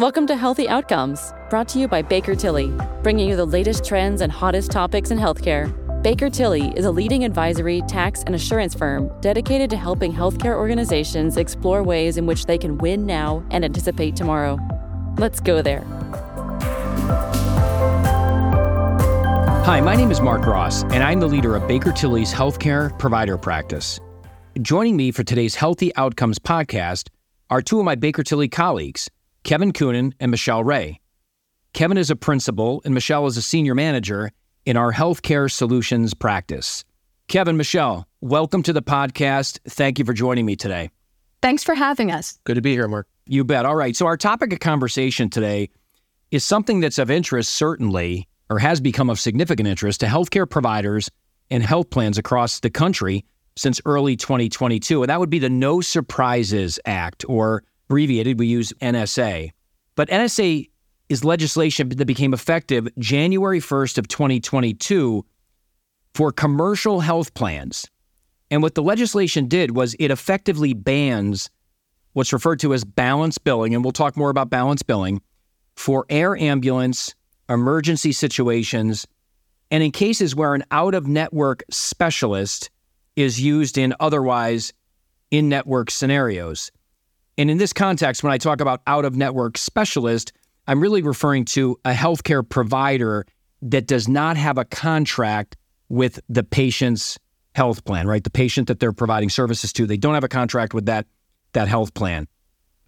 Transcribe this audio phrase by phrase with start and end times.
[0.00, 2.72] Welcome to Healthy Outcomes, brought to you by Baker Tilly,
[3.02, 5.70] bringing you the latest trends and hottest topics in healthcare.
[6.02, 11.36] Baker Tilly is a leading advisory, tax, and assurance firm dedicated to helping healthcare organizations
[11.36, 14.58] explore ways in which they can win now and anticipate tomorrow.
[15.18, 15.82] Let's go there.
[19.66, 23.36] Hi, my name is Mark Ross, and I'm the leader of Baker Tilly's healthcare provider
[23.36, 24.00] practice.
[24.62, 27.08] Joining me for today's Healthy Outcomes podcast
[27.50, 29.10] are two of my Baker Tilly colleagues,
[29.44, 30.98] Kevin Coonan and Michelle Reay.
[31.72, 34.30] Kevin is a principal, and Michelle is a senior manager
[34.66, 36.84] in our healthcare solutions practice.
[37.28, 39.58] Kevin, Michelle, welcome to the podcast.
[39.68, 40.90] Thank you for joining me today.
[41.42, 42.38] Thanks for having us.
[42.44, 43.08] Good to be here, Mark.
[43.26, 43.64] You bet.
[43.64, 43.96] All right.
[43.96, 45.70] So, our topic of conversation today
[46.30, 51.08] is something that's of interest, certainly, or has become of significant interest to healthcare providers
[51.50, 53.24] and health plans across the country
[53.56, 55.02] since early 2022.
[55.02, 59.50] And that would be the No Surprises Act, or abbreviated, we use NSA.
[59.96, 60.70] But NSA
[61.08, 65.26] is legislation that became effective January 1st of 2022
[66.14, 67.90] for commercial health plans.
[68.48, 71.50] And what the legislation did was it effectively bans
[72.12, 75.20] what's referred to as balance billing, and we'll talk more about balance billing
[75.74, 77.14] for air ambulance,
[77.48, 79.04] emergency situations,
[79.72, 82.70] and in cases where an out of network specialist
[83.16, 84.72] is used in otherwise
[85.32, 86.70] in network scenarios.
[87.40, 90.34] And in this context, when I talk about out of network specialist,
[90.66, 93.24] I'm really referring to a healthcare provider
[93.62, 95.56] that does not have a contract
[95.88, 97.18] with the patient's
[97.54, 98.22] health plan, right?
[98.22, 101.06] The patient that they're providing services to, they don't have a contract with that,
[101.54, 102.28] that health plan.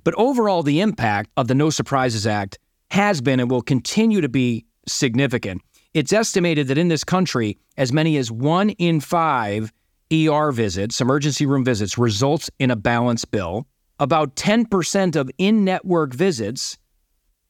[0.04, 2.58] But overall, the impact of the No Surprises Act
[2.90, 5.62] has been and will continue to be significant.
[5.94, 9.72] It's estimated that in this country, as many as one in five
[10.12, 13.66] ER visits, emergency room visits, results in a balance bill.
[14.02, 16.76] About 10% of in network visits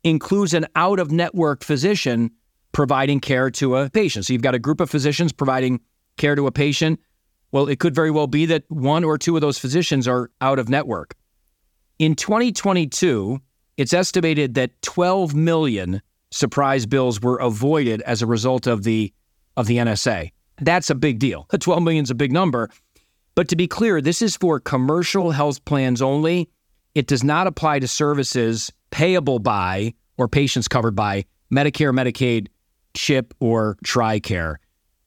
[0.05, 2.31] includes an out of network physician
[2.73, 4.27] providing care to a patient.
[4.27, 5.81] So you've got a group of physicians providing
[6.19, 7.01] care to a patient.
[7.53, 10.59] Well, it could very well be that one or two of those physicians are out
[10.59, 11.15] of network.
[11.99, 13.41] In 2022,
[13.79, 19.11] it's estimated that 12 million surprise bills were avoided as a result of the
[19.57, 20.33] of the NSA.
[20.61, 21.47] That's a big deal.
[21.59, 22.69] 12 million is a big number.
[23.35, 26.51] But to be clear, this is for commercial health plans only.
[26.95, 32.49] It does not apply to services payable by or patients covered by Medicare, Medicaid,
[32.95, 34.57] CHIP, or TRICARE.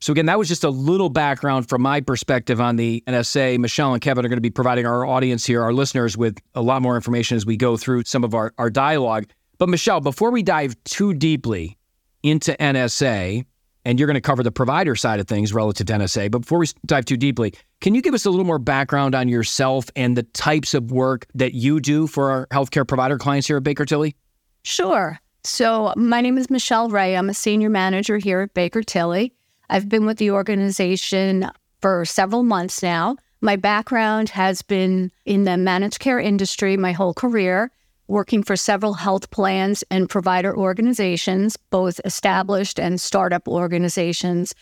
[0.02, 3.58] So, again, that was just a little background from my perspective on the NSA.
[3.59, 6.62] Michelle and Kevin are going to be providing our audience here, our listeners, with a
[6.62, 9.25] lot more information as we go through some of our, our dialogue.
[9.57, 11.78] But, Michelle, before we dive too deeply
[12.24, 13.46] into NSA,
[13.85, 16.59] and you're going to cover the provider side of things relative to NSA, but before
[16.59, 20.18] we dive too deeply, can you give us a little more background on yourself and
[20.18, 23.85] the types of work that you do for our healthcare provider clients here at Baker
[23.85, 24.16] Tilly?
[24.63, 25.19] Sure.
[25.44, 27.16] So, my name is Michelle Reay.
[27.16, 29.31] I'm a senior manager here at Baker Tilly.
[29.69, 31.47] I've been with the organization
[31.81, 33.18] for several months now.
[33.41, 37.69] My background has been in the managed care industry my whole career,
[38.08, 44.54] working for several health plans and provider organizations, both established and startup organizations,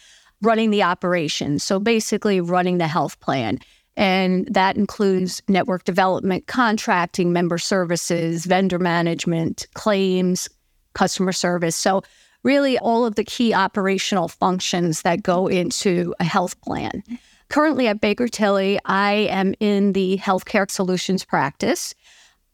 [0.41, 1.59] running the operation.
[1.59, 3.59] So basically, running the health plan.
[3.95, 10.49] And that includes network development, contracting, member services, vendor management, claims,
[10.93, 11.75] customer service.
[11.75, 12.01] So
[12.43, 17.03] really all of the key operational functions that go into a health plan.
[17.49, 21.93] Currently at Baker Tilly, I am in the healthcare solutions practice.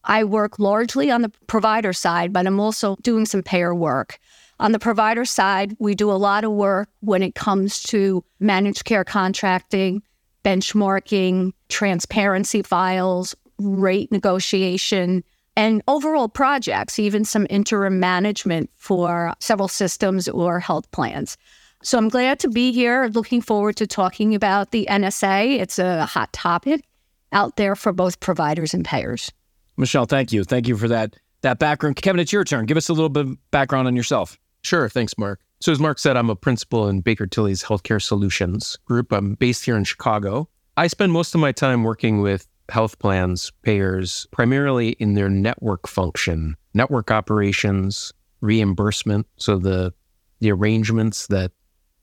[0.04, 4.20] I work largely on the provider side, but I'm also doing some payer work.
[4.60, 8.86] On the provider side, we do a lot of work when it comes to managed
[8.86, 10.02] care contracting,
[10.44, 15.24] benchmarking, transparency files, rate negotiation,
[15.56, 21.38] and overall projects, even some interim management for several systems or health plans.
[21.84, 23.10] So I'm glad to be here.
[23.14, 25.60] Looking forward to talking about the NSA.
[25.60, 26.86] It's a hot topic
[27.32, 29.32] out there for both providers and payers.
[29.80, 30.44] Michelle, thank you.
[30.44, 31.96] Thank you for that that background.
[31.96, 32.66] Kevin, it's your turn.
[32.66, 34.38] Give us a little bit of background on yourself.
[34.64, 34.90] Sure.
[34.90, 35.40] Thanks, Mark.
[35.62, 39.14] So as Mark said, I'm a principal in Baker Tilly's Healthcare Solutions Group.
[39.14, 40.50] I'm based here in Chicago.
[40.76, 45.88] I spend most of my time working with health plans, payers, primarily in their network
[45.88, 49.28] function, network operations, reimbursement.
[49.38, 49.94] So the
[50.42, 51.52] the arrangements that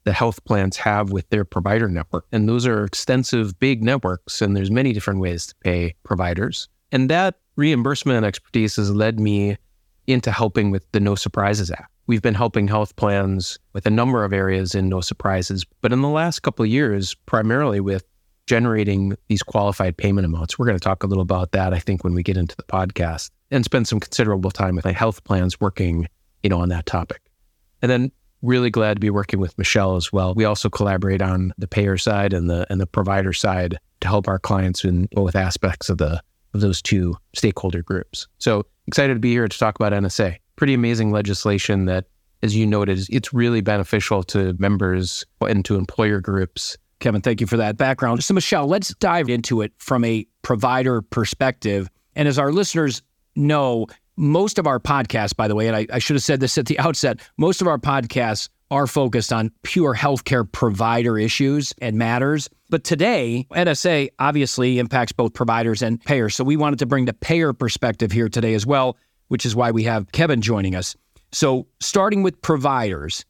[0.04, 2.26] the health plans have with their provider network.
[2.32, 6.68] And those are extensive, big networks, and there's many different ways to pay providers.
[6.92, 9.56] And that reimbursement expertise has led me
[10.06, 11.90] into helping with the No Surprises Act.
[12.06, 16.02] We've been helping health plans with a number of areas in No Surprises, but in
[16.02, 18.04] the last couple of years, primarily with
[18.46, 20.58] generating these qualified payment amounts.
[20.58, 22.62] We're going to talk a little about that, I think, when we get into the
[22.62, 23.30] podcast.
[23.50, 26.08] and spend some considerable time with my health plans working,
[26.42, 27.22] you know, on that topic.
[27.80, 28.10] And then
[28.42, 30.34] really glad to be working with Michelle as well.
[30.34, 34.28] We also collaborate on the payer side and the and the provider side to help
[34.28, 36.20] our clients in both aspects of the
[36.56, 38.26] of those two stakeholder groups.
[38.38, 40.36] So excited to be here to talk about NSA.
[40.56, 42.06] Pretty amazing legislation that,
[42.42, 47.46] as you noted, it's really beneficial to members and to employer groups Kevin, thank you
[47.46, 48.24] for that background.
[48.24, 51.90] So, Michelle, let's dive into it from a provider perspective.
[52.14, 53.02] And as our listeners
[53.34, 53.86] know,
[54.16, 56.66] most of our podcasts, by the way, and I, I should have said this at
[56.66, 62.48] the outset, most of our podcasts are focused on pure healthcare provider issues and matters.
[62.68, 66.34] But today, NSA obviously impacts both providers and payers.
[66.34, 68.96] So we wanted to bring the payer perspective here today as well,
[69.28, 70.96] which is why we have Kevin joining us.
[71.32, 73.24] So, starting with providers,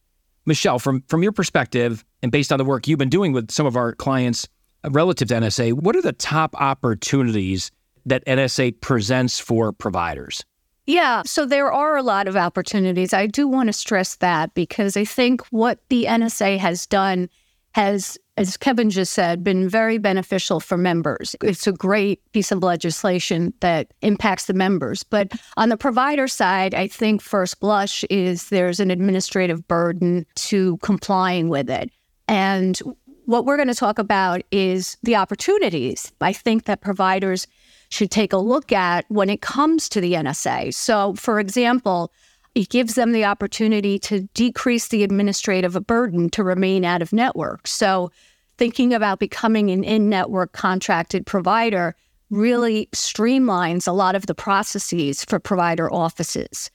[0.44, 3.66] Michelle, from, from your perspective, and based on the work you've been doing with some
[3.66, 4.48] of our clients
[4.84, 7.70] uh, relative to NSA, what are the top opportunities
[8.04, 10.44] that NSA presents for providers?
[10.86, 13.12] Yeah, so there are a lot of opportunities.
[13.12, 17.28] I do want to stress that because I think what the NSA has done
[17.76, 21.36] has, as Kevin just said, been very beneficial for members.
[21.42, 25.02] It's a great piece of legislation that impacts the members.
[25.02, 30.78] But on the provider side, I think first blush is there's an administrative burden to
[30.78, 31.90] complying with it.
[32.28, 32.80] And
[33.26, 36.10] what we're going to talk about is the opportunities.
[36.22, 37.46] I think that providers
[37.90, 40.72] should take a look at when it comes to the NSA.
[40.72, 42.10] So, for example,
[42.56, 47.66] it gives them the opportunity to decrease the administrative burden to remain out of network.
[47.66, 48.10] So,
[48.56, 51.94] thinking about becoming an in network contracted provider
[52.30, 56.70] really streamlines a lot of the processes for provider offices.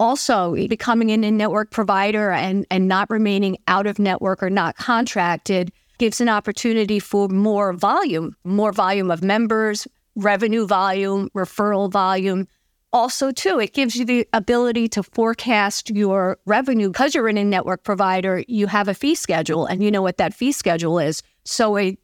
[0.00, 4.76] Also, becoming an in network provider and, and not remaining out of network or not
[4.76, 12.48] contracted gives an opportunity for more volume, more volume of members, revenue volume, referral volume.
[12.92, 17.50] Also, too, it gives you the ability to forecast your revenue because you're an in
[17.50, 18.42] network provider.
[18.48, 21.22] You have a fee schedule and you know what that fee schedule is.
[21.44, 21.98] So it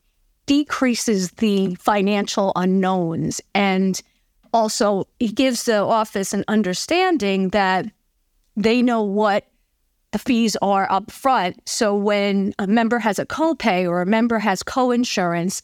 [0.46, 4.02] decreases the financial unknowns and
[4.52, 7.86] also it gives the office an understanding that
[8.56, 9.46] they know what
[10.10, 11.66] the fees are up front.
[11.66, 15.62] So when a member has a copay or a member has co-insurance,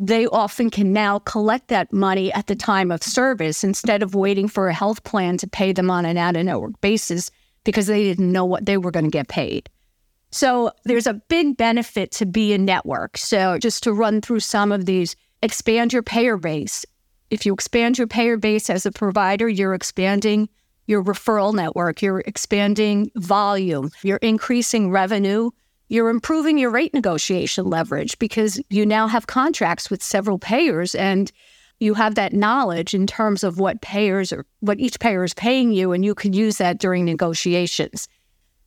[0.00, 4.48] they often can now collect that money at the time of service instead of waiting
[4.48, 7.30] for a health plan to pay them on an out of network basis
[7.64, 9.68] because they didn't know what they were going to get paid.
[10.30, 13.18] So there's a big benefit to be a network.
[13.18, 16.86] So just to run through some of these, expand your payer base
[17.30, 20.48] if you expand your payer base as a provider, you're expanding
[20.86, 25.50] your referral network, you're expanding volume, you're increasing revenue,
[25.90, 31.32] you're improving your rate negotiation leverage because you now have contracts with several payers and
[31.80, 35.72] you have that knowledge in terms of what payers or what each payer is paying
[35.72, 38.06] you, and you can use that during negotiations.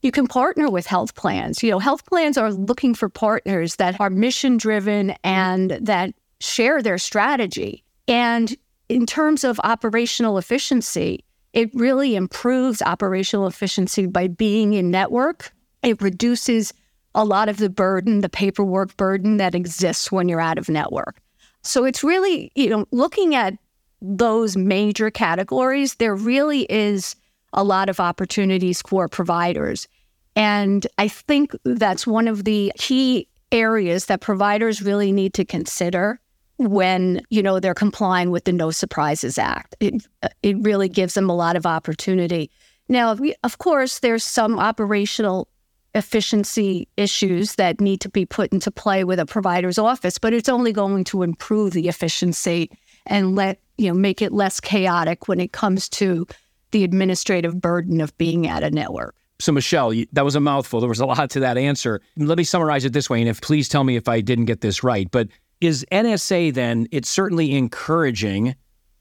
[0.02, 1.64] You can partner with health plans.
[1.64, 6.82] You know, health plans are looking for partners that are mission driven and that share
[6.82, 7.86] their strategy.
[8.06, 8.54] And
[8.90, 11.24] in terms of operational efficiency,
[11.54, 15.54] it really improves operational efficiency by being in network.
[15.84, 16.74] It reduces
[17.16, 21.18] a lot of the burden, the paperwork burden that exists when you're out of network.
[21.62, 23.54] So it's really, you know, looking at
[24.02, 27.16] those major categories, there really is
[27.54, 29.88] a lot of opportunities for providers.
[30.36, 36.20] And I think that's one of the key areas that providers really need to consider
[36.58, 39.76] when you know they're complying with the No Surprises Act.
[39.80, 40.06] It
[40.42, 42.50] it really gives them a lot of opportunity.
[42.90, 45.48] Now, of course, there's some operational
[45.96, 50.50] efficiency issues that need to be put into play with a provider's office, but it's
[50.50, 52.70] only going to improve the efficiency
[53.06, 56.26] and let you know make it less chaotic when it comes to
[56.72, 59.16] the administrative burden of being at a network.
[59.40, 60.80] So, Michelle, that was a mouthful.
[60.80, 62.02] There was a lot to that answer.
[62.18, 64.62] Let me summarize it this way, and if please tell me if I didn't get
[64.62, 65.10] this right.
[65.12, 65.28] But
[65.60, 68.56] is NSA then, it's certainly encouraging,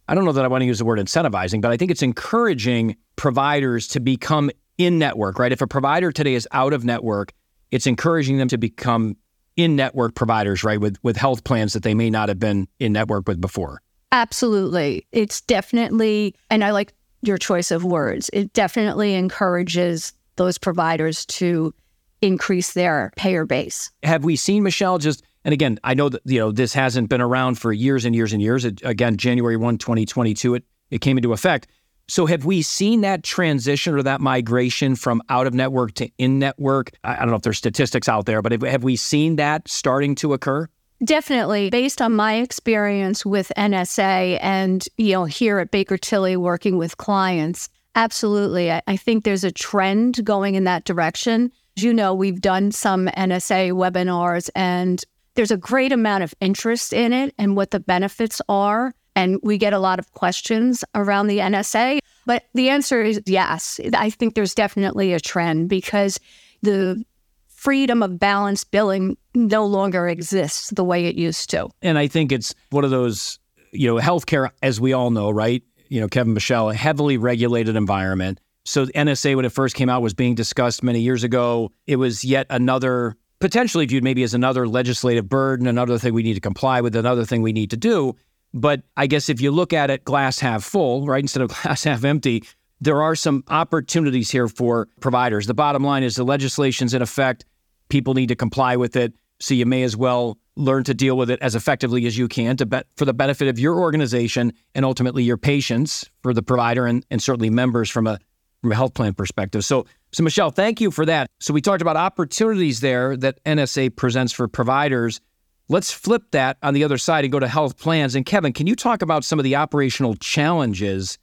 [0.08, 2.02] I don't know that I want to use the word incentivizing, but I think it's
[2.02, 5.52] encouraging providers to become in network, right?
[5.52, 7.33] If a provider today is out of network,
[7.71, 9.17] it's encouraging them to become
[9.57, 10.81] in network providers, right?
[10.81, 13.83] With with health plans that they may not have been in network with before.
[14.12, 15.07] Absolutely.
[15.12, 21.73] It's definitely, and I like your choice of words, it definitely encourages those providers to
[22.21, 23.91] increase their payer base.
[24.02, 27.21] Have we seen Michelle just and again, I know that you know this hasn't been
[27.21, 28.64] around for years and years and years.
[28.64, 31.67] It, again, January 1, 2022, it, it came into effect.
[32.12, 36.38] So have we seen that transition or that migration from out of network to in
[36.38, 36.90] network?
[37.02, 40.14] I, don't know if there's statistics out there, but have, have we seen that starting
[40.16, 40.69] to occur?
[41.02, 41.71] Definitely.
[41.71, 46.99] Based on my experience with NSA and, you know, here at Baker Tilly working with
[46.99, 48.71] clients, absolutely.
[48.71, 51.50] I, I think there's a trend going in that direction.
[51.78, 55.02] As you know, we've done some NSA webinars and
[55.35, 58.95] there's a great amount of interest in it and what the benefits are.
[59.14, 61.99] And we get a lot of questions around the NSA.
[62.25, 63.81] But the answer is yes.
[63.95, 66.19] I think there's definitely a trend because
[66.62, 67.04] the
[67.49, 71.69] freedom of balanced billing no longer exists the way it used to.
[71.81, 73.38] And I think it's one of those,
[73.73, 75.62] you know, healthcare, as we all know, right?
[75.88, 78.40] You know, Kevin Michelle, a heavily regulated environment.
[78.64, 81.71] So the NSA, when it first came out, was being discussed many years ago.
[81.87, 86.35] It was yet another, potentially viewed maybe as another legislative burden, another thing we need
[86.35, 88.16] to comply with, another thing we need to do.
[88.54, 91.85] But I guess if you look at it glass half full, right, instead of glass
[91.85, 92.44] half empty,
[92.80, 95.47] there are some opportunities here for providers.
[95.47, 97.44] The bottom line is the legislation's in effect
[97.88, 99.12] people need to comply with it.
[99.38, 102.56] So you may as well learn to deal with it as effectively as you can
[102.56, 106.87] to be- for the benefit of your organization and ultimately your patients for the provider
[106.87, 108.18] and, and certainly members from a
[108.62, 109.64] from a health plan perspective.
[109.64, 111.26] So so Michelle, thank you for that.
[111.40, 115.21] So we talked about opportunities there that NSA presents for providers.
[115.69, 118.14] Let's flip that on the other side and go to health plans.
[118.14, 121.19] And Kevin, can you talk about some of the operational challenges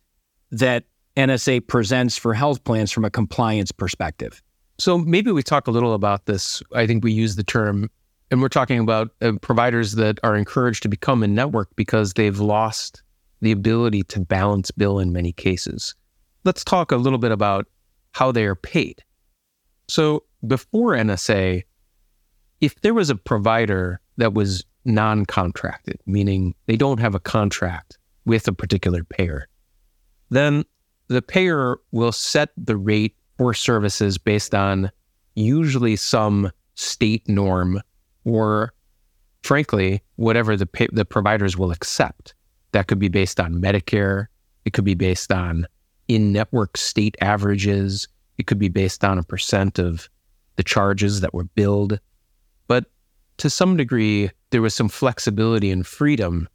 [0.52, 0.86] that
[1.18, 4.42] NSA presents for health plans from a compliance perspective?
[4.80, 6.64] So maybe we talk a little about this.
[6.74, 7.90] I think we use the term,
[8.32, 12.40] and we're talking about uh, providers that are encouraged to become a network because they've
[12.40, 13.04] lost
[13.42, 15.96] the ability to balance bill in many cases.
[16.46, 17.68] Let's talk a little bit about
[18.14, 19.04] how they are paid.
[19.90, 21.64] So before NSA,
[22.62, 27.98] if there was a provider that was non contracted, meaning they don't have a contract
[28.26, 29.48] with a particular payer,
[30.30, 30.64] then
[31.08, 34.92] the payer will set the rate for services based on
[35.36, 37.82] usually some state norm
[38.26, 38.74] or
[39.44, 42.34] frankly whatever the the providers will accept.
[42.72, 44.28] That could be based on medicare
[44.66, 45.66] it could be based on
[46.08, 48.08] in-network state averages
[48.38, 50.10] it could be based on a percent of
[50.58, 52.00] the charges that were billed
[53.40, 56.48] to some degree there was some flexibility and freedom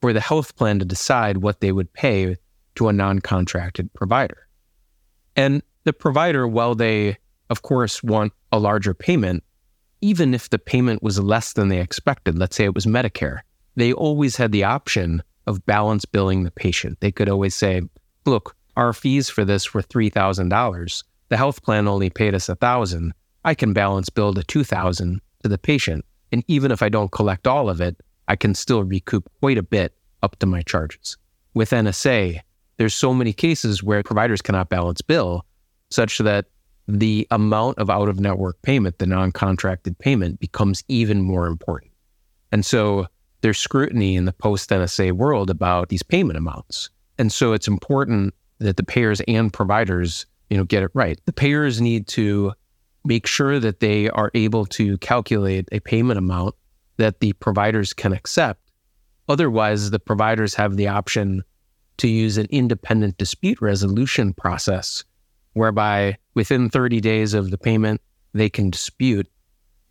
[0.00, 2.36] for the health plan to decide what they would pay
[2.74, 4.48] to a non-contracted provider
[5.38, 7.16] and the provider, while they,
[7.48, 9.44] of course, want a larger payment,
[10.00, 13.42] even if the payment was less than they expected, let's say it was Medicare,
[13.76, 16.98] they always had the option of balance billing the patient.
[16.98, 17.82] They could always say,
[18.26, 21.04] look, our fees for this were $3,000.
[21.28, 23.12] The health plan only paid us 1000
[23.44, 26.04] I can balance bill the 2000 to the patient.
[26.32, 27.96] And even if I don't collect all of it,
[28.28, 31.16] I can still recoup quite a bit up to my charges.
[31.54, 32.40] With NSA,
[32.76, 35.44] there's so many cases where providers cannot balance bill
[35.90, 36.46] such that
[36.86, 41.92] the amount of out of network payment, the non contracted payment, becomes even more important.
[42.50, 43.06] And so
[43.40, 46.90] there's scrutiny in the post NSA world about these payment amounts.
[47.18, 51.20] And so it's important that the payers and providers, you know, get it right.
[51.26, 52.52] The payers need to
[53.08, 56.54] make sure that they are able to calculate a payment amount
[56.98, 58.60] that the providers can accept.
[59.30, 61.42] Otherwise, the providers have the option
[61.96, 65.04] to use an independent dispute resolution process
[65.54, 68.02] whereby within 30 days of the payment,
[68.34, 69.26] they can dispute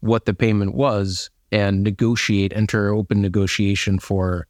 [0.01, 4.47] what the payment was and negotiate, enter open negotiation for,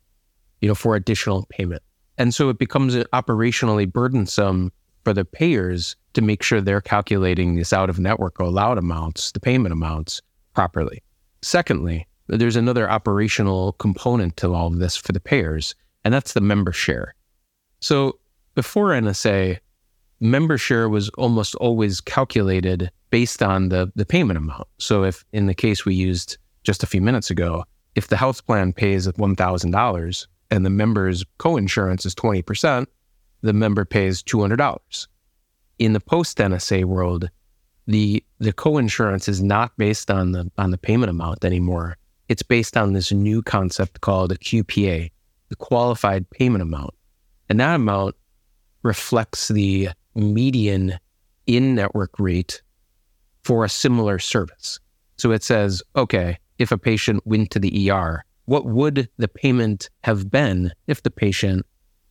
[0.60, 1.82] you know, for additional payment.
[2.18, 4.74] And so it becomes operationally burdensome
[5.08, 9.40] for the payers to make sure they're calculating this out of network allowed amounts, the
[9.40, 10.22] payment amounts
[10.54, 11.02] properly.
[11.42, 16.42] Secondly, there's another operational component to all of this for the payers, and that's the
[16.42, 17.16] member share.
[17.80, 18.20] So
[18.54, 19.60] before NSA,
[20.20, 24.68] member share was almost always calculated based on the, the payment amount.
[24.78, 27.64] So if in the case we used just a few minutes ago,
[27.96, 32.88] if the health plan pays $1,000 and the member's coinsurance is 20%,
[33.42, 35.08] the member pays $200.
[35.80, 37.30] In the post NSA world,
[37.86, 41.98] the the coinsurance is not based on the on the payment amount anymore.
[42.28, 45.10] It's based on this new concept called a QPA,
[45.50, 46.94] the qualified payment amount.
[47.48, 48.16] And that amount
[48.84, 51.00] reflects the median
[51.46, 52.62] in network rate
[53.44, 54.80] for a similar service.
[55.16, 59.90] So it says, okay, if a patient went to the ER, what would the payment
[60.04, 61.66] have been if the patient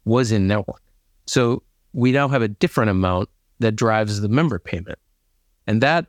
[0.04, 0.82] was in network?
[1.26, 3.28] So we now have a different amount
[3.58, 4.98] that drives the member payment.
[5.66, 6.06] And that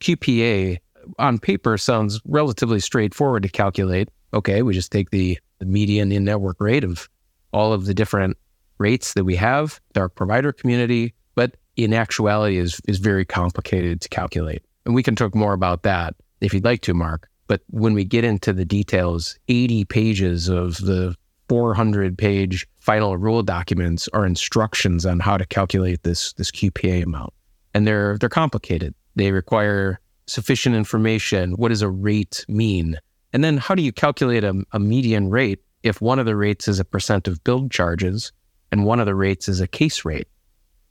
[0.00, 0.78] QPA
[1.18, 4.08] on paper sounds relatively straightforward to calculate.
[4.34, 7.08] Okay, we just take the, the median in network rate of
[7.52, 8.36] all of the different
[8.78, 14.08] rates that we have, our provider community, but in actuality is is very complicated to
[14.08, 14.62] calculate.
[14.84, 17.28] And we can talk more about that if you'd like to, Mark.
[17.46, 21.14] But when we get into the details, 80 pages of the
[21.48, 27.32] 400 page final rule documents are instructions on how to calculate this, this QPA amount.
[27.74, 28.94] And they're, they're complicated.
[29.16, 31.52] They require sufficient information.
[31.52, 32.98] What does a rate mean?
[33.32, 36.68] And then how do you calculate a, a median rate if one of the rates
[36.68, 38.32] is a percent of billed charges
[38.70, 40.28] and one of the rates is a case rate?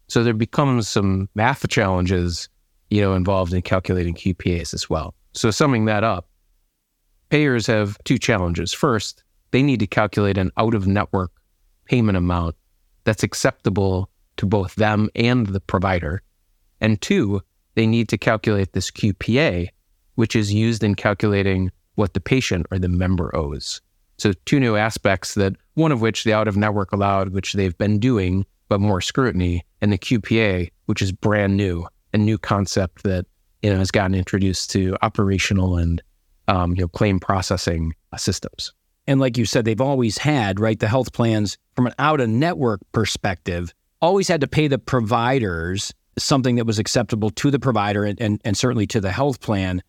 [0.07, 2.49] So there becomes some math challenges,
[2.89, 5.15] you know, involved in calculating QPAs as well.
[5.33, 6.27] So summing that up,
[7.29, 8.73] payers have two challenges.
[8.73, 11.31] First, they need to calculate an out of network
[11.85, 12.55] payment amount
[13.03, 16.21] that's acceptable to both them and the provider.
[16.79, 17.41] And two,
[17.75, 19.69] they need to calculate this QPA,
[20.15, 23.81] which is used in calculating what the patient or the member owes.
[24.17, 27.77] So, two new aspects that one of which the out of network allowed, which they've
[27.77, 33.03] been doing, but more scrutiny, and the QPA, which is brand new, a new concept
[33.03, 33.25] that
[33.61, 36.01] you know has gotten introduced to operational and
[36.47, 38.73] um, you know claim processing systems.
[39.07, 42.29] And like you said, they've always had right the health plans from an out of
[42.29, 48.03] network perspective, always had to pay the providers something that was acceptable to the provider
[48.03, 49.81] and, and, and certainly to the health plan.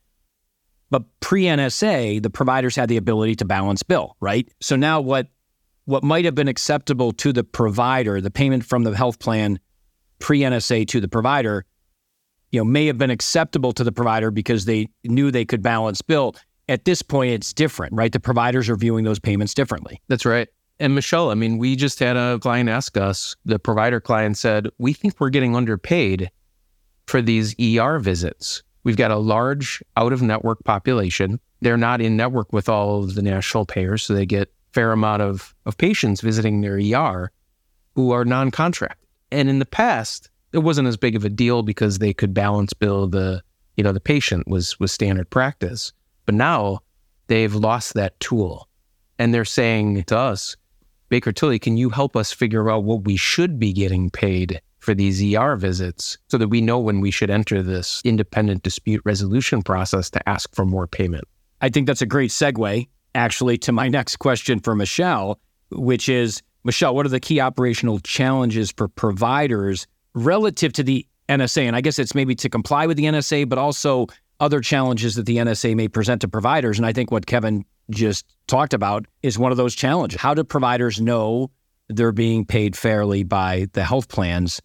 [0.90, 4.49] But pre NSA, the providers had the ability to balance bill, right?
[4.61, 5.28] So now what
[5.85, 9.59] what might have been acceptable to the provider, the payment from the health plan
[10.21, 11.64] pre NSA to the provider,
[12.50, 16.00] you know, may have been acceptable to the provider because they knew they could balance
[16.02, 16.37] bill.
[16.73, 18.11] At this point, it's different, right?
[18.11, 20.00] The providers are viewing those payments differently.
[20.09, 20.49] That's right.
[20.81, 24.69] And Michelle, I mean, we just had a client ask us, the provider client said,
[24.79, 26.31] we think we're getting underpaid
[27.07, 28.62] for these ER visits.
[28.85, 31.41] We've got a large out of network population.
[31.61, 35.21] They're not in network with all of the national payers, so they get fair amount
[35.21, 37.31] of, of patients visiting their ER
[37.95, 39.07] who are non contracted.
[39.31, 42.73] And in the past, it wasn't as big of a deal because they could balance
[42.73, 43.43] bill the,
[43.76, 45.93] you know, the patient was was standard practice.
[46.26, 46.81] But now
[47.26, 48.69] they've lost that tool.
[49.19, 50.57] And they're saying to us,
[51.09, 54.94] Baker Tilly, can you help us figure out what we should be getting paid for
[54.94, 59.62] these ER visits so that we know when we should enter this independent dispute resolution
[59.62, 61.25] process to ask for more payment?
[61.61, 65.38] I think that's a great segue, actually, to my next question for Michelle,
[65.70, 71.62] which is Michelle, what are the key operational challenges for providers relative to the NSA?
[71.62, 74.07] And I guess it's maybe to comply with the NSA, but also
[74.42, 76.76] other challenges that the NSA may present to providers.
[76.76, 80.20] And I think what Kevin just talked about is one of those challenges.
[80.20, 81.52] How do providers know
[81.88, 84.61] they're being paid fairly by the health plans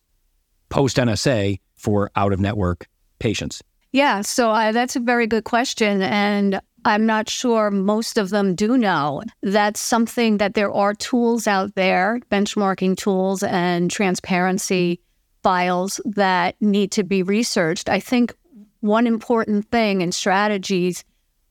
[0.69, 2.87] post NSA for out of network
[3.19, 3.61] patients?
[3.91, 6.01] Yeah, so uh, that's a very good question.
[6.01, 9.21] And I'm not sure most of them do know.
[9.43, 15.01] That's something that there are tools out there, benchmarking tools and transparency
[15.43, 17.89] files that need to be researched.
[17.89, 18.33] I think
[18.81, 21.03] one important thing and strategies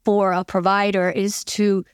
[0.05, 1.85] for a provider is to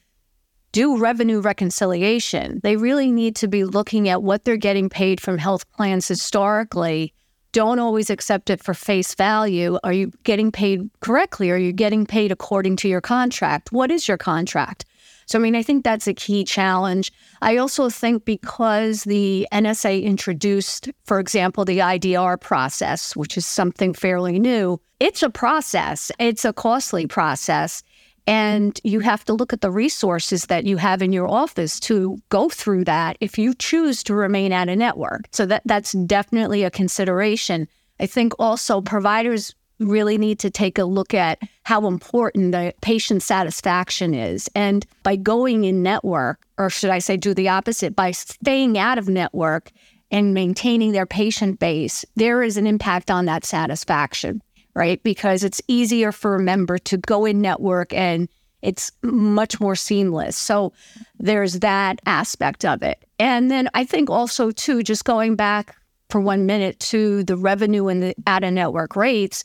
[0.71, 2.59] do revenue reconciliation.
[2.63, 7.13] They really need to be looking at what they're getting paid from health plans historically.
[7.51, 9.77] Don't always accept it for face value.
[9.83, 11.51] Are you getting paid correctly?
[11.51, 13.71] Are you getting paid according to your contract?
[13.71, 14.85] What is your contract?
[15.25, 17.11] So, I mean, I think that's a key challenge.
[17.41, 23.93] I also think because the NSA introduced, for example, the IDR process, which is something
[23.93, 27.83] fairly new, it's a process, it's a costly process.
[28.25, 32.17] And you have to look at the resources that you have in your office to
[32.29, 35.27] go through that if you choose to remain at a network.
[35.31, 37.67] So that that's definitely a consideration.
[37.99, 43.23] I think also providers really need to take a look at how important the patient
[43.23, 44.49] satisfaction is.
[44.55, 48.97] And by going in network, or should I say do the opposite, by staying out
[48.97, 49.71] of network
[50.11, 54.41] and maintaining their patient base, there is an impact on that satisfaction
[54.75, 55.01] right?
[55.03, 58.27] Because it's easier for a member to go in network and
[58.61, 60.37] it's much more seamless.
[60.37, 60.73] So
[61.19, 63.03] there's that aspect of it.
[63.19, 65.75] And then I think also, too, just going back
[66.09, 69.43] for one minute to the revenue and the out of network rates,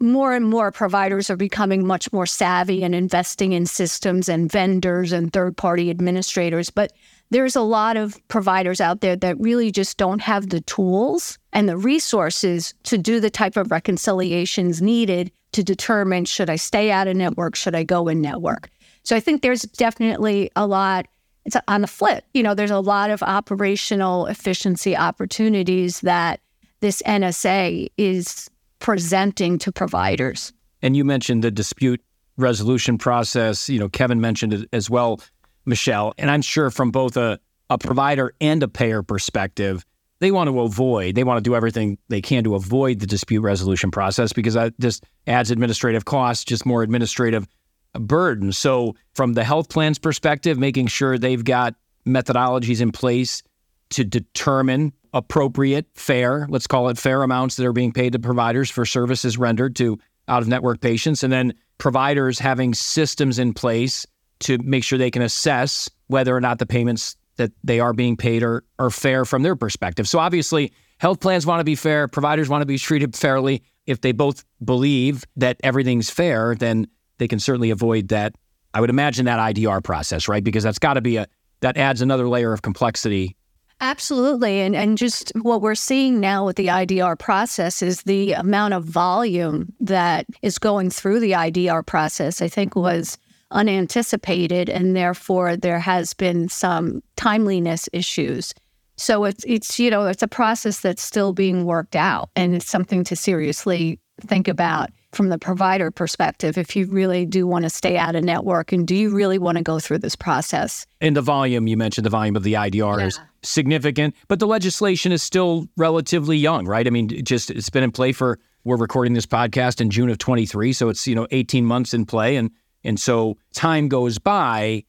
[0.00, 5.12] more and more providers are becoming much more savvy and investing in systems and vendors
[5.12, 6.70] and third party administrators.
[6.70, 6.92] But
[7.30, 11.68] there's a lot of providers out there that really just don't have the tools and
[11.68, 17.08] the resources to do the type of reconciliations needed to determine should I stay out
[17.08, 18.68] of network, should I go in network.
[19.02, 21.06] So I think there's definitely a lot.
[21.44, 26.40] It's on the flip, you know, there's a lot of operational efficiency opportunities that
[26.80, 30.52] this NSA is presenting to providers.
[30.82, 32.02] And you mentioned the dispute
[32.36, 33.68] resolution process.
[33.68, 35.20] You know, Kevin mentioned it as well.
[35.64, 39.84] Michelle, and I'm sure from both a, a provider and a payer perspective,
[40.20, 43.40] they want to avoid, they want to do everything they can to avoid the dispute
[43.42, 47.46] resolution process because that just adds administrative costs, just more administrative
[47.94, 48.52] burden.
[48.52, 51.74] So, from the health plan's perspective, making sure they've got
[52.06, 53.42] methodologies in place
[53.90, 58.70] to determine appropriate, fair, let's call it fair amounts that are being paid to providers
[58.70, 59.98] for services rendered to
[60.28, 61.22] out of network patients.
[61.22, 64.06] And then providers having systems in place
[64.40, 68.16] to make sure they can assess whether or not the payments that they are being
[68.16, 70.08] paid are, are fair from their perspective.
[70.08, 73.62] So obviously, health plans want to be fair, providers want to be treated fairly.
[73.86, 78.34] If they both believe that everything's fair, then they can certainly avoid that.
[78.74, 80.44] I would imagine that IDR process, right?
[80.44, 81.26] Because that's got to be a
[81.60, 83.36] that adds another layer of complexity
[83.80, 84.60] Absolutely.
[84.60, 88.84] And and just what we're seeing now with the IDR process is the amount of
[88.84, 93.18] volume that is going through the IDR process, I think was
[93.50, 98.54] unanticipated and therefore there has been some timeliness issues.
[98.96, 102.70] So it's it's you know, it's a process that's still being worked out and it's
[102.70, 107.70] something to seriously think about from the provider perspective if you really do want to
[107.70, 110.86] stay out of network and do you really want to go through this process?
[111.00, 113.06] And the volume you mentioned the volume of the idr yeah.
[113.06, 116.86] is significant but the legislation is still relatively young right?
[116.86, 120.18] I mean just it's been in play for we're recording this podcast in june of
[120.18, 122.50] 23 so it's you know 18 months in play and
[122.84, 124.84] and so time goes by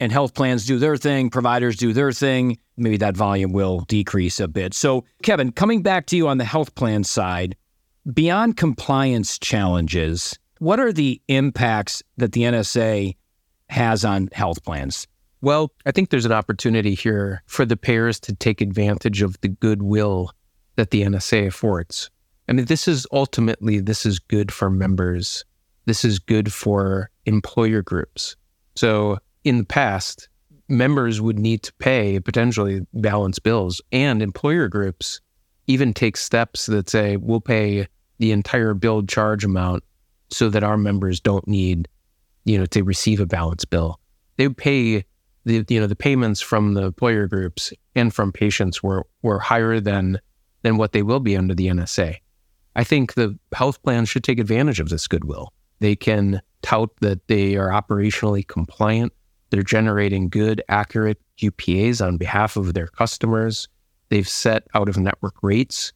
[0.00, 4.40] and health plans do their thing providers do their thing maybe that volume will decrease
[4.40, 4.74] a bit.
[4.74, 7.56] So kevin coming back to you on the health plan side
[8.10, 13.14] Beyond compliance challenges, what are the impacts that the NSA
[13.68, 15.06] has on health plans?
[15.42, 19.48] Well, I think there's an opportunity here for the payers to take advantage of the
[19.48, 20.30] goodwill
[20.76, 22.10] that the NSA affords.
[22.48, 25.44] I mean, this is ultimately this is good for members.
[25.84, 28.34] This is good for employer groups.
[28.76, 30.30] So in the past,
[30.68, 35.20] members would need to pay potentially balance bills and employer groups
[35.70, 37.86] even take steps that say we'll pay
[38.18, 39.84] the entire billed charge amount
[40.30, 41.88] so that our members don't need,
[42.44, 43.98] you know, to receive a balance bill.
[44.36, 45.04] They pay
[45.44, 49.80] the you know the payments from the employer groups and from patients were were higher
[49.80, 50.20] than
[50.62, 52.16] than what they will be under the NSA.
[52.76, 55.52] I think the health plans should take advantage of this goodwill.
[55.80, 59.12] They can tout that they are operationally compliant.
[59.48, 63.68] They're generating good, accurate QPAs on behalf of their customers.
[64.10, 65.92] They've set out of network rates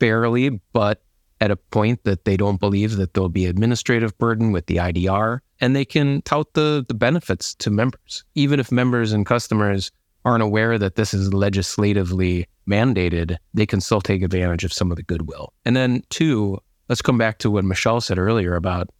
[0.00, 1.02] fairly, but
[1.40, 5.40] at a point that they don't believe that there'll be administrative burden with the IDR,
[5.60, 8.24] and they can tout the, the benefits to members.
[8.34, 9.90] Even if members and customers
[10.24, 14.96] aren't aware that this is legislatively mandated, they can still take advantage of some of
[14.96, 15.52] the goodwill.
[15.64, 18.90] And then, two, let's come back to what Michelle said earlier about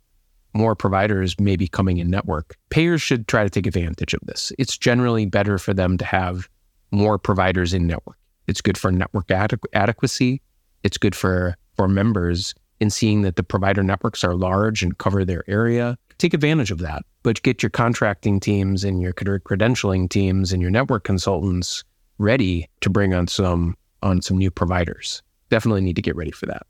[0.55, 2.57] more providers maybe coming in network.
[2.71, 4.53] Payers should try to take advantage of this.
[4.59, 6.49] It's generally better for them to have
[6.91, 8.18] more providers in network.
[8.49, 10.41] It's good for network adequ- adequacy.
[10.83, 15.25] It's good for for members in seeing that the provider networks are large and cover
[15.25, 15.97] their area.
[16.19, 20.71] Take advantage of that, but get your contracting teams and your credentialing teams and your
[20.71, 21.85] network consultants
[22.19, 25.23] ready to bring on some on some new providers.
[25.51, 26.67] Definitely need to get ready for that.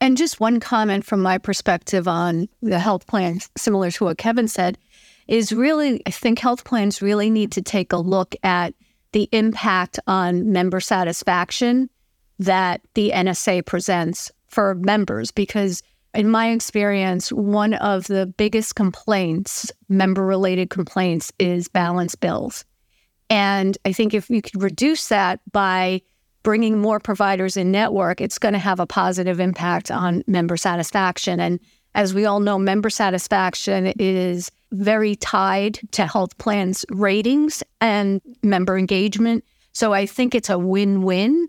[0.00, 4.48] And just one comment from my perspective on the health plan, similar to what Kevin
[4.48, 4.76] said,
[5.28, 8.74] is really I think health plans really need to take a look at
[9.12, 11.88] the impact on member satisfaction
[12.38, 15.30] that the NSA presents for members.
[15.30, 15.82] Because
[16.14, 22.64] in my experience one of the biggest complaints member related complaints is balance bills.
[23.30, 26.02] And i think if you could reduce that by
[26.42, 31.40] bringing more providers in network it's going to have a positive impact on member satisfaction.
[31.40, 31.60] And
[31.94, 38.78] as we all know member satisfaction is very tied to health plans ratings and member
[38.78, 39.44] engagement.
[39.72, 41.48] So I think it's a win win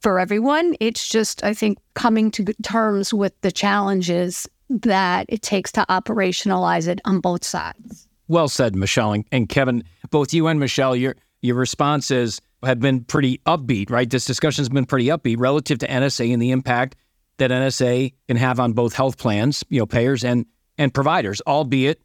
[0.00, 0.74] for everyone.
[0.80, 6.88] It's just, I think, coming to terms with the challenges that it takes to operationalize
[6.88, 8.08] it on both sides.
[8.28, 9.84] Well said, Michelle and, Kevin.
[10.10, 14.08] Both you and Michelle, your your responses have been pretty upbeat, right?
[14.08, 16.96] This discussion's been pretty upbeat relative to NSA and the impact
[17.38, 22.02] that NSA can have on both health plans, you know, payers and and providers, albeit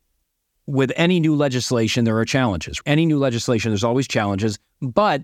[0.67, 2.79] with any new legislation, there are challenges.
[2.85, 5.23] Any new legislation, there's always challenges, but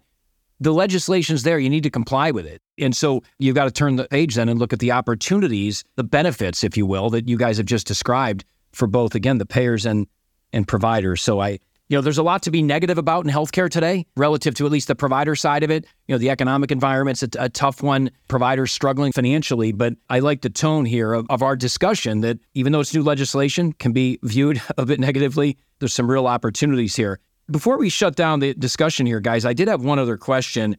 [0.59, 1.59] the legislation's there.
[1.59, 2.61] You need to comply with it.
[2.79, 6.03] And so you've got to turn the page then and look at the opportunities, the
[6.03, 9.85] benefits, if you will, that you guys have just described for both, again, the payers
[9.85, 10.07] and
[10.53, 11.21] and providers.
[11.21, 14.55] So I you know, there's a lot to be negative about in healthcare today relative
[14.55, 15.85] to at least the provider side of it.
[16.07, 19.71] You know, the economic environment's a, a tough one, providers struggling financially.
[19.71, 23.03] But I like the tone here of, of our discussion that even though it's new
[23.03, 27.19] legislation can be viewed a bit negatively, there's some real opportunities here.
[27.51, 30.77] Before we shut down the discussion here, guys, I did have one other question.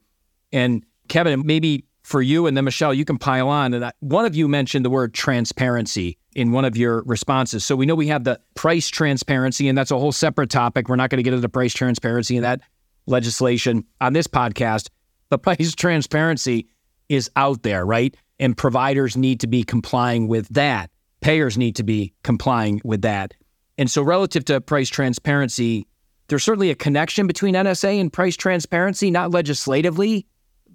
[0.52, 3.74] And Kevin, maybe for you, and then Michelle, you can pile on.
[3.74, 7.66] And I, one of you mentioned the word transparency in one of your responses.
[7.66, 10.88] So we know we have the price transparency, and that's a whole separate topic.
[10.88, 12.60] We're not going to get into price transparency and that
[13.06, 14.88] legislation on this podcast.
[15.30, 16.68] The price transparency
[17.08, 18.16] is out there, right?
[18.38, 20.90] And providers need to be complying with that.
[21.22, 23.34] Payers need to be complying with that.
[23.78, 25.88] And so, relative to price transparency,
[26.28, 30.24] there's certainly a connection between NSA and price transparency, not legislatively,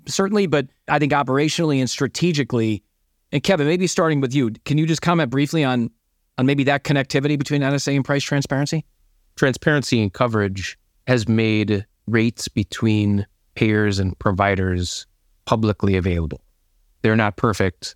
[0.07, 2.83] certainly, but I think operationally and strategically.
[3.31, 5.89] And Kevin, maybe starting with you, can you just comment briefly on
[6.37, 8.85] on maybe that connectivity between NSA and price transparency?
[9.35, 15.05] Transparency and coverage has made rates between payers and providers
[15.45, 16.41] publicly available.
[17.01, 17.95] They're not perfect.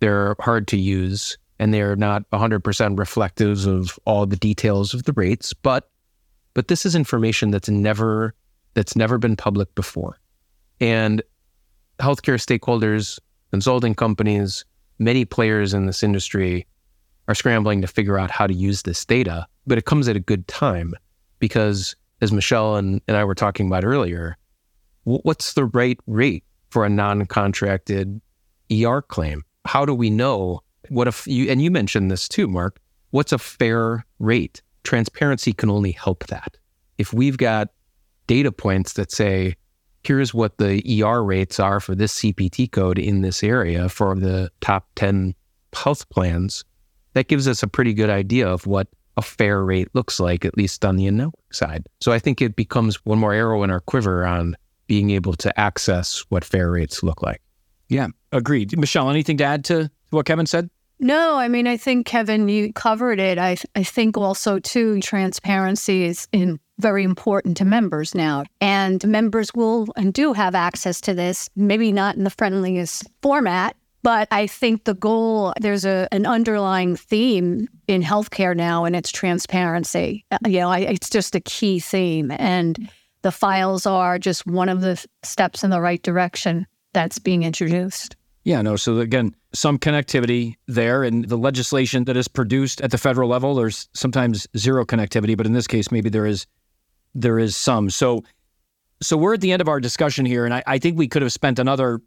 [0.00, 5.12] They're hard to use and they're not 100% reflective of all the details of the
[5.12, 5.90] rates, but
[6.52, 8.34] but this is information that's never
[8.74, 10.18] that's never been public before.
[10.80, 11.22] And
[11.98, 13.18] healthcare stakeholders,
[13.50, 14.64] consulting companies,
[14.98, 16.66] many players in this industry
[17.28, 20.20] are scrambling to figure out how to use this data, but it comes at a
[20.20, 20.94] good time
[21.38, 24.36] because as Michelle and, and I were talking about earlier,
[25.04, 28.20] what's the right rate for a non-contracted
[28.72, 29.44] ER claim?
[29.64, 32.78] How do we know what if you and you mentioned this too, Mark?
[33.10, 34.60] What's a fair rate?
[34.82, 36.56] Transparency can only help that.
[36.98, 37.68] If we've got
[38.26, 39.56] data points that say,
[40.06, 44.50] here's what the ER rates are for this CPT code in this area for the
[44.60, 45.34] top 10
[45.74, 46.64] health plans,
[47.14, 50.56] that gives us a pretty good idea of what a fair rate looks like, at
[50.56, 51.86] least on the network side.
[52.00, 55.58] So I think it becomes one more arrow in our quiver on being able to
[55.58, 57.40] access what fair rates look like.
[57.88, 58.76] Yeah, agreed.
[58.78, 60.68] Michelle, anything to add to what Kevin said?
[61.00, 63.36] No, I mean, I think, Kevin, you covered it.
[63.36, 68.44] I, I think also, too, transparency is in, very important to members now.
[68.60, 73.76] And members will and do have access to this, maybe not in the friendliest format,
[74.02, 79.10] but I think the goal, there's a, an underlying theme in healthcare now, and it's
[79.10, 80.26] transparency.
[80.30, 82.30] Uh, you know, I, it's just a key theme.
[82.32, 82.90] And
[83.22, 88.14] the files are just one of the steps in the right direction that's being introduced.
[88.44, 88.76] Yeah, no.
[88.76, 93.54] So again, some connectivity there, and the legislation that is produced at the federal level,
[93.54, 96.46] there's sometimes zero connectivity, but in this case, maybe there is
[97.14, 97.90] there is some.
[97.90, 98.24] So,
[99.02, 101.22] so we're at the end of our discussion here, and I, I think we could
[101.22, 102.00] have spent another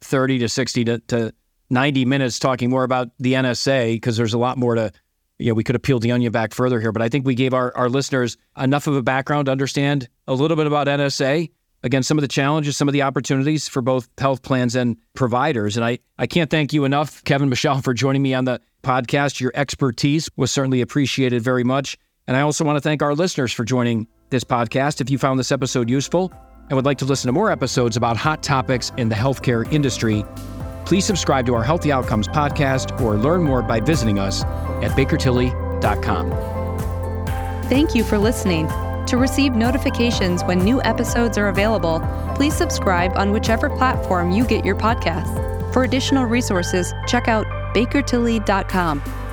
[0.00, 1.32] thirty to sixty to, to
[1.70, 4.92] ninety minutes talking more about the NSA because there's a lot more to.
[5.40, 7.36] You know, we could have peeled the onion back further here, but I think we
[7.36, 11.48] gave our, our listeners enough of a background to understand a little bit about NSA
[11.82, 15.76] again, some of the challenges, some of the opportunities for both health plans and providers.
[15.76, 19.40] And I, I can't thank you enough, Kevin Michelle, for joining me on the podcast.
[19.40, 21.96] Your expertise was certainly appreciated very much.
[22.26, 25.00] And I also want to thank our listeners for joining this podcast.
[25.00, 26.32] If you found this episode useful
[26.68, 30.24] and would like to listen to more episodes about hot topics in the healthcare industry,
[30.84, 34.44] please subscribe to our Healthy Outcomes podcast or learn more by visiting us
[34.82, 36.30] at bakertilly.com.
[37.68, 38.68] Thank you for listening.
[39.06, 42.00] To receive notifications when new episodes are available,
[42.34, 45.72] please subscribe on whichever platform you get your podcasts.
[45.72, 49.27] For additional resources, check out bakertilly.com.